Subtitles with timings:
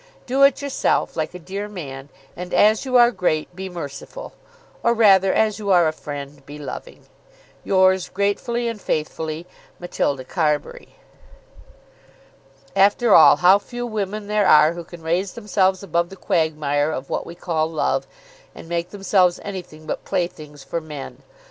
[0.25, 4.33] Do it yourself, like a dear man, and, as you are great, be merciful.
[4.81, 7.05] Or rather, as you are a friend, be loving.
[7.63, 9.45] Yours gratefully and faithfully,
[9.79, 10.95] MATILDA CARBURY.
[12.75, 17.11] After all how few women there are who can raise themselves above the quagmire of
[17.11, 18.07] what we call love,
[18.55, 21.21] and make themselves anything but playthings for men.